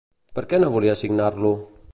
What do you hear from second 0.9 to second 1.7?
signar-lo?